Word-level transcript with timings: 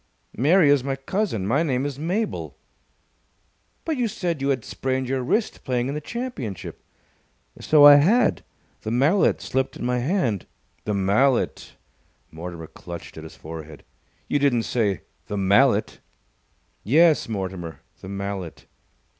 "Mary 0.35 0.71
is 0.71 0.83
my 0.83 0.95
cousin. 0.95 1.45
My 1.45 1.61
name 1.61 1.85
is 1.85 1.99
Mabel." 1.99 2.57
"But 3.85 3.97
you 3.97 4.07
said 4.07 4.41
you 4.41 4.49
had 4.49 4.65
sprained 4.65 5.07
your 5.07 5.21
wrist 5.21 5.63
playing 5.63 5.89
in 5.89 5.93
the 5.93 6.01
championship." 6.01 6.83
"So 7.59 7.85
I 7.85 7.97
had. 7.97 8.43
The 8.81 8.89
mallet 8.89 9.41
slipped 9.41 9.75
in 9.77 9.85
my 9.85 9.99
hand." 9.99 10.47
"The 10.85 10.95
mallet!" 10.95 11.75
Mortimer 12.31 12.65
clutched 12.65 13.15
at 13.15 13.23
his 13.23 13.35
forehead. 13.35 13.83
"You 14.27 14.39
didn't 14.39 14.63
say 14.63 15.01
'the 15.27 15.37
mallet'?" 15.37 15.99
"Yes, 16.83 17.29
Mortimer! 17.29 17.81
The 17.99 18.09
mallet!" 18.09 18.65